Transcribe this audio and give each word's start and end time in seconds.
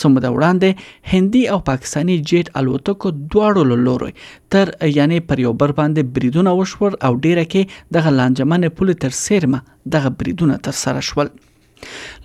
سمه 0.00 0.20
د 0.24 0.28
وړاندې 0.36 0.70
هندي 1.12 1.42
او 1.52 1.58
پاکستانی 1.70 2.16
جیټ 2.28 2.46
الوتکو 2.60 3.08
دواړو 3.32 3.62
لوري 3.86 4.12
تر 4.52 4.66
یعنی 4.98 5.18
پر 5.28 5.38
یو 5.46 5.52
بر 5.60 5.72
باندې 5.80 6.00
بریدونه 6.14 6.50
وشور 6.60 6.92
او 7.06 7.12
ډیره 7.24 7.44
کې 7.52 7.92
د 7.94 8.04
غلانجمن 8.06 8.68
پولی 8.78 8.96
تر 9.04 9.16
سیرمه 9.24 9.60
د 9.94 10.12
بریدونه 10.18 10.56
تر 10.68 10.76
سره 10.84 11.08
شول 11.10 11.28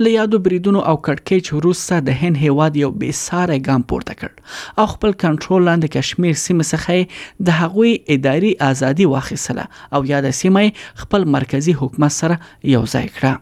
له 0.04 0.10
یادو 0.18 0.38
بریدونو 0.46 0.80
او 0.90 0.96
کټکېچ 1.08 1.46
وروسته 1.58 1.94
د 2.10 2.20
هند 2.22 2.36
هیواد 2.46 2.74
یو 2.84 2.90
بیساره 3.02 3.58
ګام 3.68 3.82
پورته 3.92 4.14
کړ 4.20 4.30
او 4.84 4.86
خپل 4.94 5.12
کنټرول 5.24 5.62
لاندې 5.70 5.96
کشمیر 5.98 6.36
سیمه 6.46 6.66
څخه 6.70 7.50
د 7.50 7.62
هغوی 7.64 7.92
اداري 8.18 8.52
ازادي 8.70 9.10
واخیستله 9.16 9.66
او 9.98 10.02
یاد 10.14 10.30
سیمه 10.42 10.66
خپل 11.04 11.28
مرکزی 11.36 11.78
حکومت 11.82 12.14
سره 12.22 12.40
یو 12.76 12.84
ځای 12.94 13.08
کړه 13.16 13.34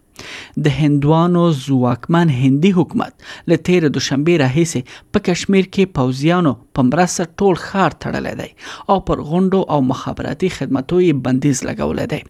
د 0.64 0.76
هندوانو 0.80 1.42
ځواکمن 1.66 2.28
هندي 2.42 2.70
حکومت 2.78 3.26
له 3.52 3.56
تیر 3.68 3.86
دوشنبه 3.96 4.36
راهیسې 4.44 5.12
په 5.16 5.26
کشمیر 5.30 5.68
کې 5.74 5.92
پوزیانو 5.98 6.54
په 6.78 6.86
مرسته 6.90 7.28
ټول 7.42 7.60
خار 7.66 7.98
تړلی 8.06 8.34
دی 8.42 8.48
او 8.94 8.98
پر 9.10 9.22
غونډو 9.30 9.62
او 9.76 9.80
مخابراتي 9.92 10.52
خدماتو 10.58 11.00
یې 11.06 11.24
بندیز 11.28 11.64
لګولی 11.68 12.08
دی 12.14 12.22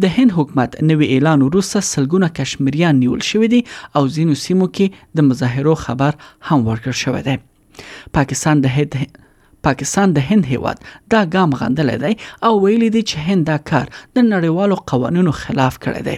د 0.02 0.14
هند 0.16 0.34
حکومت 0.38 0.74
نوې 0.82 1.10
اعلان 1.16 1.44
وروسته 1.48 1.84
سلګونه 1.90 2.30
کشمیریان 2.38 2.98
نیول 3.04 3.22
شوې 3.32 3.52
دي 3.56 3.98
او 4.00 4.04
ځینو 4.16 4.40
سیمو 4.46 4.70
کې 4.78 5.20
د 5.20 5.28
مظاهرو 5.32 5.76
خبر 5.84 6.20
هم 6.50 6.68
ورکړ 6.70 7.04
شوې 7.04 7.22
ده 7.30 8.10
پاکستان 8.20 8.60
د 8.66 8.74
هند 8.78 9.20
پاکستان 9.64 10.12
د 10.14 10.18
هند 10.28 10.44
هیواد 10.52 10.78
دا 11.12 11.20
ګام 11.34 11.50
غندل 11.60 11.90
دی 12.04 12.14
او 12.46 12.52
ویلي 12.64 12.88
دی 12.96 13.02
چې 13.10 13.16
هند 13.28 13.42
دا 13.50 13.56
کار 13.70 13.86
د 14.16 14.18
نړیوالو 14.32 14.76
قوانینو 14.92 15.32
خلاف 15.42 15.74
کړی 15.84 16.02
دی 16.08 16.16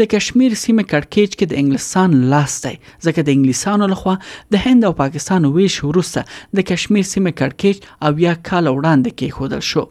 د 0.00 0.10
کشمیر 0.14 0.52
سیمه 0.64 0.84
کړکیچ 0.90 1.30
کې 1.38 1.46
د 1.52 1.62
انګلستان 1.62 2.08
لاس 2.34 2.52
دی 2.66 2.74
ځکه 3.06 3.20
د 3.22 3.32
انګلیسانو 3.36 3.86
لخوا 3.94 4.14
د 4.56 4.66
هند 4.66 4.82
او 4.90 4.92
پاکستان 5.02 5.48
ویش 5.56 5.78
وروسته 5.86 6.60
د 6.60 6.68
کشمیر 6.72 7.08
سیمه 7.14 7.32
کړکیچ 7.40 7.88
او 8.06 8.24
یا 8.26 8.34
کال 8.50 8.66
وړاندې 8.70 9.18
کې 9.18 9.40
خودل 9.40 9.62
شو 9.70 9.84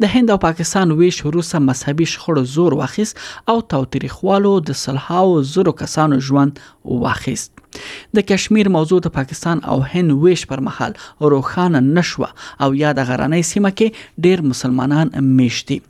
د 0.00 0.02
هند 0.14 0.28
او 0.34 0.38
پاکستان 0.46 0.86
ویش 0.98 1.16
وروسته 1.28 1.58
مذهبي 1.68 2.06
شخړو 2.12 2.42
زور 2.54 2.72
واخیست 2.80 3.16
او 3.50 3.56
تاوتریخوالو 3.72 4.52
د 4.68 4.78
سلهاو 4.82 5.42
زورو 5.52 5.72
کسانو 5.82 6.20
ژوند 6.28 6.58
واخیست 6.84 7.52
د 8.16 8.26
کشمیر 8.30 8.68
موضوع 8.76 9.00
د 9.02 9.06
پاکستان 9.18 9.60
او 9.72 9.76
هند 9.92 10.10
ویش 10.22 10.46
پر 10.52 10.60
مهال 10.68 10.92
روخانه 11.34 11.80
نشوه 11.98 12.28
او 12.62 12.70
یاد 12.84 13.04
غرانې 13.08 13.50
سیمه 13.52 13.74
کې 13.78 14.26
ډیر 14.26 14.44
مسلمانان 14.50 15.16
میشتي 15.40 15.80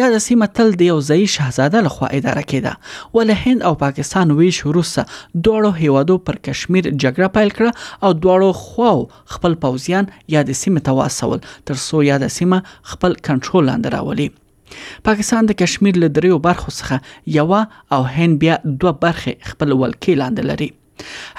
یاده 0.00 0.18
سیمه 0.26 0.46
تل 0.56 0.70
د 0.80 0.82
یو 0.90 0.98
ځایي 1.08 1.26
شاهزاده 1.34 1.78
لخوا 1.86 2.08
اداره 2.18 2.42
کېده 2.50 2.72
ول 3.14 3.30
هند 3.42 3.60
او 3.70 3.74
پاکستان 3.84 4.28
ویش 4.38 4.58
روسه 4.76 5.02
دواړو 5.44 5.70
هیوادو 5.82 6.16
پر 6.28 6.36
کشمیر 6.48 6.84
جګړه 7.02 7.28
پیل 7.38 7.50
کړه 7.56 7.70
او 8.04 8.10
دواړو 8.22 8.50
خواو 8.62 9.00
خپل 9.36 9.52
پوځیان 9.64 10.04
یاده 10.36 10.54
سیمه 10.62 10.80
ته 10.88 10.98
واسول 11.00 11.38
تر 11.70 11.76
څو 11.86 11.96
یاده 12.10 12.28
سیمه 12.38 12.58
خپل 12.92 13.12
کنټرول 13.30 13.64
لاندې 13.68 13.88
راولي 13.96 14.28
پاکستان 15.10 15.42
د 15.50 15.60
کشمیر 15.64 15.94
له 16.04 16.08
دریو 16.20 16.38
برخو 16.46 16.70
څخه 16.78 17.36
یو 17.40 17.50
او 17.94 18.00
هند 18.16 18.38
بیا 18.46 18.54
دوه 18.80 18.92
برخې 19.04 19.32
خپل 19.52 19.76
ولکې 19.82 20.20
لاندې 20.22 20.42
لري 20.52 20.70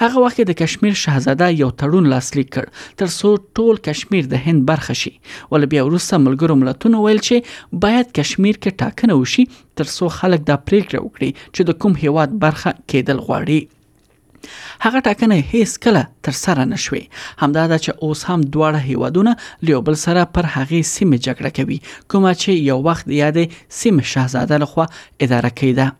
هغه 0.02 0.18
وخت 0.24 0.40
د 0.48 0.56
کشمیر 0.60 0.94
شاهزاده 1.04 1.46
یو 1.60 1.68
تړون 1.82 2.06
لاسلیک 2.12 2.48
کړ 2.54 2.64
تر 3.02 3.08
څو 3.18 3.28
ټول 3.60 3.74
کشمیر 3.86 4.24
د 4.32 4.42
هند 4.48 4.66
برخه 4.72 4.94
شي 5.02 5.12
ول 5.54 5.66
بیا 5.74 5.84
وروسته 5.88 6.20
ملګرو 6.24 6.58
ملتونو 6.64 7.04
ویل 7.06 7.22
چې 7.28 7.80
باید 7.86 8.12
کشمیر 8.20 8.60
کې 8.60 8.82
ټاکنه 8.84 9.18
وشي 9.22 9.46
تر 9.80 9.90
څو 9.96 10.10
خلک 10.18 10.46
دا 10.52 10.58
پریکړه 10.70 11.06
وکړي 11.06 11.30
چې 11.40 11.70
د 11.70 11.80
کوم 11.84 11.98
هیواد 12.04 12.38
برخه 12.46 12.74
کېدل 12.92 13.24
غواړي 13.28 13.60
هغه 14.86 15.00
ټاکنه 15.10 15.36
هیڅ 15.52 15.76
کله 15.88 16.00
تر 16.28 16.36
سره 16.44 16.66
نشوي 16.72 17.04
همدا 17.44 17.66
دا 17.74 17.78
چې 17.84 18.08
اوس 18.08 18.26
هم 18.30 18.40
دواړه 18.46 18.88
هیوادونه 18.90 19.36
لیوبل 19.70 19.98
سره 20.06 20.28
پر 20.38 20.52
هغه 20.56 20.82
سیمه 20.94 21.20
جګړه 21.28 21.54
کوي 21.60 21.80
کومه 21.90 22.36
چې 22.40 22.66
یو 22.70 22.78
وخت 22.90 23.12
یادې 23.12 23.62
سیمه 23.82 24.10
شاهزاده 24.14 24.62
لخوا 24.66 24.86
اداره 25.26 25.56
کیده 25.62 25.92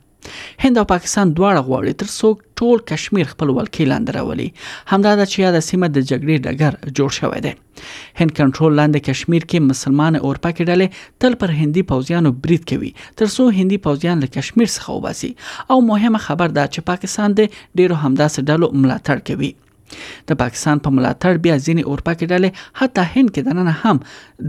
هند 0.63 0.77
او 0.81 0.85
پاکستان 0.93 1.27
دواړه 1.37 1.61
غواړي 1.69 1.93
تر 2.01 2.09
څو 2.19 2.29
ټول 2.59 2.79
کشمیر 2.91 3.27
خپل 3.33 3.49
ولکې 3.59 3.91
لاندې 3.93 4.11
راولي 4.19 4.47
همدا 4.93 5.13
د 5.21 5.29
چې 5.31 5.37
یاد 5.45 5.57
سیمه 5.69 5.89
د 5.97 6.07
جګړې 6.11 6.37
ډګر 6.45 6.73
جوړ 6.99 7.11
شوی 7.19 7.41
دی 7.47 7.53
هند 8.21 8.31
کنټرول 8.41 8.73
لاندې 8.81 9.07
کشمیر 9.11 9.43
کې 9.51 9.59
مسلمان 9.73 10.13
اورپا 10.25 10.51
کې 10.57 10.69
ډلې 10.71 10.87
تل 11.25 11.33
پر 11.43 11.51
هندي 11.61 11.83
پوځیانو 11.93 12.31
برید 12.47 12.63
کوي 12.73 12.91
تر 13.23 13.27
څو 13.35 13.43
هندي 13.59 13.79
پوځیان 13.89 14.17
له 14.27 14.33
کشمیر 14.39 14.69
څخه 14.77 14.89
وباسي 14.99 15.33
او 15.75 15.79
مهمه 15.93 16.21
خبر 16.27 16.49
ده 16.59 16.65
چې 16.75 16.81
پاکستان 16.91 17.29
د 17.39 17.47
ډیرو 17.79 17.97
همداسې 18.05 18.41
ډلو 18.53 18.67
ملاتړ 18.85 19.17
کوي 19.31 19.53
د 20.31 20.39
پاکستان 20.43 20.79
په 20.85 20.89
پا 20.91 20.95
ملاتړ 20.99 21.35
بیا 21.47 21.57
ځینې 21.67 21.83
اروپا 21.93 22.13
کې 22.19 22.27
ډلې 22.33 22.51
حتی 22.81 23.05
هند 23.13 23.31
کې 23.35 23.41
دننه 23.49 23.75
هم 23.83 23.97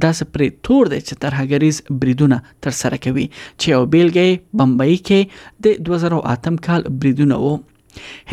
داسې 0.03 0.23
پرې 0.33 0.47
تور 0.67 0.83
دي 0.93 0.99
چې 1.07 1.13
ترهګریز 1.23 1.75
بریدونه 2.03 2.37
تر 2.67 2.71
سره 2.81 2.97
کوي 3.07 3.25
چې 3.59 3.67
یو 3.75 3.81
بیلګې 3.93 4.29
بمبئی 4.61 4.97
کې 5.09 5.67
د 5.67 5.81
2008 5.91 6.57
کال 6.69 6.81
بریدونه 7.03 7.35
وو 7.45 7.53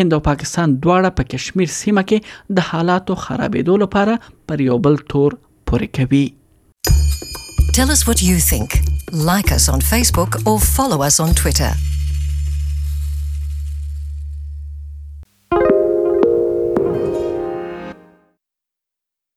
هند 0.01 0.17
او 0.19 0.23
پاکستان 0.31 0.77
دواړه 0.83 1.11
په 1.19 1.27
پا 1.27 1.31
کشمیر 1.35 1.73
سیمه 1.79 2.03
کې 2.13 2.59
د 2.59 2.69
حالاتو 2.71 3.19
خرابېدو 3.25 3.81
لپاره 3.83 4.19
پر 4.51 4.67
یو 4.69 4.79
بل 4.89 5.01
تور 5.15 5.39
پورې 5.71 6.01
کوي 6.01 6.27
Tell 7.77 7.91
us 7.93 8.01
what 8.09 8.21
you 8.25 8.35
think. 8.49 8.77
Like 9.31 9.51
us 9.57 9.67
on 9.77 9.81
Facebook 9.89 10.39
or 10.53 10.55
follow 10.69 11.03
us 11.09 11.19
on 11.27 11.35
Twitter. 11.43 11.75